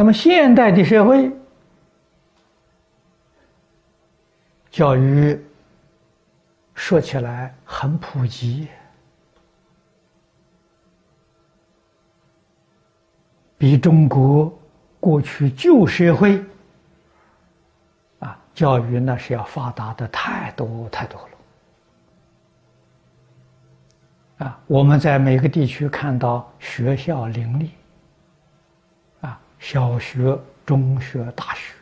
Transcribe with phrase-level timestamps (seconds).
[0.00, 1.30] 那么现代的社会，
[4.70, 5.38] 教育
[6.74, 8.66] 说起来很普及，
[13.58, 14.50] 比中国
[15.00, 16.42] 过去旧社会
[18.20, 21.20] 啊，教育那是要发达的太多太多
[24.38, 24.46] 了。
[24.46, 27.72] 啊，我们在每个地区看到学校林立。
[29.60, 31.74] 小学、中学、大学，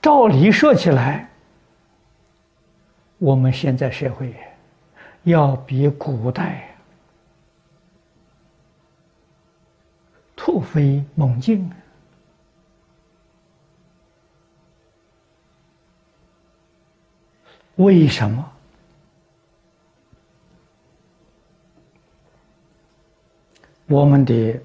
[0.00, 1.30] 照理说起来，
[3.18, 4.34] 我们现在社会
[5.24, 6.74] 要比古代
[10.34, 11.70] 突飞猛进。
[17.78, 18.52] 为什么
[23.86, 24.60] 我们的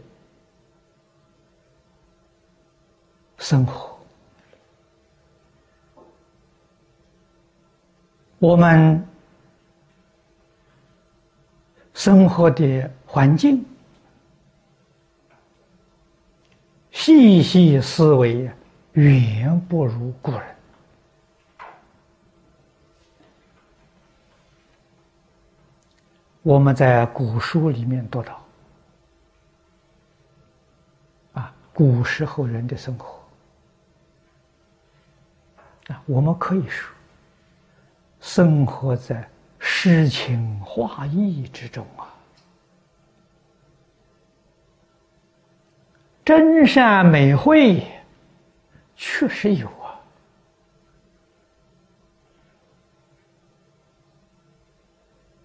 [3.37, 3.95] 生活、
[8.39, 9.07] 我们
[11.93, 13.63] 生活的环境，
[16.89, 18.49] 细细思维，
[18.93, 20.52] 远不如古人。
[26.43, 28.45] 我们在古书里面读到，
[31.33, 33.23] 啊，古时候人的生活，
[35.87, 36.93] 啊，我们可以说，
[38.19, 39.25] 生活在
[39.57, 42.11] 诗情画意之中啊，
[46.25, 47.87] 真善美慧
[48.97, 49.71] 确实有。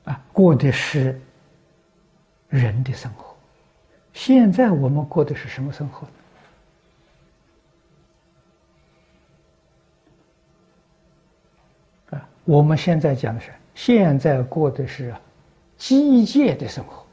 [0.08, 1.20] 啊过的是
[2.48, 3.36] 人的生活，
[4.14, 6.06] 现在我们过的是什么生活
[12.16, 15.14] 啊，我们现在讲的是现在过的是
[15.76, 17.04] 机械的生活。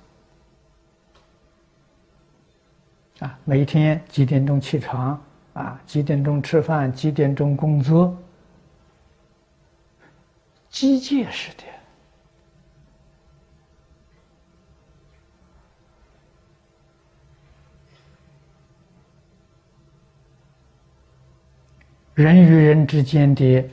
[3.20, 5.22] 啊，每天几点钟起床
[5.54, 8.18] 啊，几点钟吃饭，几点钟工作，
[10.70, 11.64] 机械式的。
[22.16, 23.70] 人与人之间的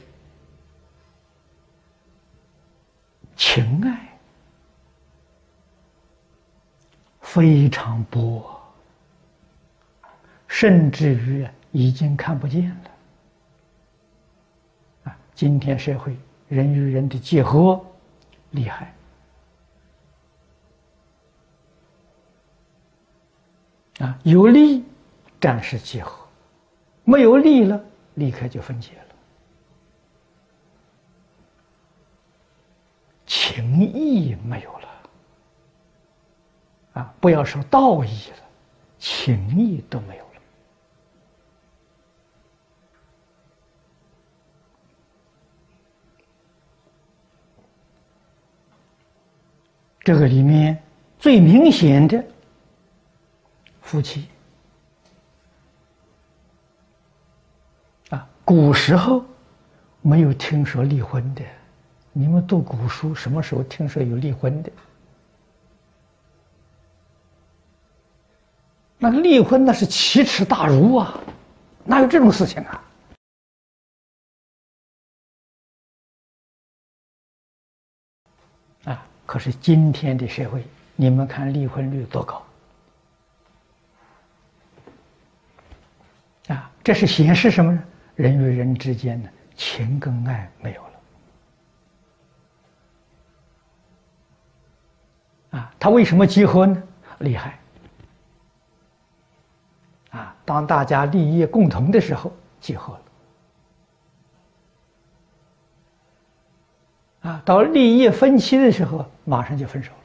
[3.37, 4.19] 情爱
[7.21, 8.45] 非常薄，
[10.49, 12.91] 甚至于已经看不见了。
[15.05, 16.17] 啊，今天社会
[16.49, 17.81] 人与人的结合
[18.51, 18.93] 厉害，
[24.01, 24.85] 啊，有利
[25.41, 26.27] 暂时结合，
[27.05, 27.81] 没有利了。
[28.15, 29.15] 立刻就分解了，
[33.27, 34.89] 情义没有了，
[36.93, 38.37] 啊，不要说道义了，
[38.99, 40.31] 情义都没有了。
[50.01, 50.83] 这个里面
[51.19, 52.23] 最明显的
[53.81, 54.29] 夫妻。
[58.11, 59.25] 啊古时候
[60.01, 61.43] 没有听说离婚的，
[62.13, 64.71] 你们读古书什么时候听说有离婚的？
[68.99, 71.19] 那离婚那是奇耻大辱啊！
[71.85, 72.85] 哪有这种事情啊？
[78.85, 79.05] 啊！
[79.27, 80.65] 可是今天的社会，
[80.95, 82.47] 你们看离婚率多高？
[86.47, 86.71] 啊！
[86.85, 87.83] 这是显示什么呢？
[88.15, 90.83] 人与人之间的情跟爱没有
[95.51, 95.75] 了啊！
[95.79, 96.83] 他为什么结婚呢？
[97.19, 97.59] 厉害
[100.11, 100.37] 啊！
[100.45, 102.93] 当大家利益共同的时候，结合
[107.23, 107.43] 了啊！
[107.45, 110.02] 到利益分歧的时候，马上就分手了。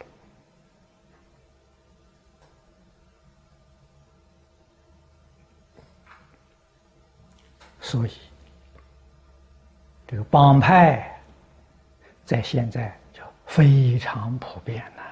[7.87, 8.11] 所以，
[10.05, 11.17] 这个帮派
[12.25, 15.03] 在现在就非常普遍了。